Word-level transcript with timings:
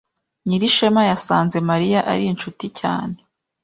Nyirishema 0.47 1.01
yasanze 1.11 1.57
Mariya 1.69 1.99
ari 2.11 2.23
inshuti 2.31 2.65
cyane. 2.79 3.17